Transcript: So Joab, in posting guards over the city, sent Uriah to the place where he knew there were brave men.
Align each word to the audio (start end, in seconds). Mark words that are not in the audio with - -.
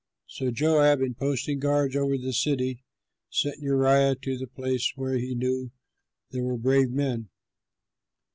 So 0.25 0.49
Joab, 0.49 0.99
in 1.01 1.13
posting 1.13 1.59
guards 1.59 1.95
over 1.95 2.17
the 2.17 2.33
city, 2.33 2.83
sent 3.29 3.59
Uriah 3.59 4.15
to 4.23 4.35
the 4.35 4.47
place 4.47 4.91
where 4.95 5.19
he 5.19 5.35
knew 5.35 5.69
there 6.31 6.41
were 6.41 6.57
brave 6.57 6.89
men. 6.89 7.29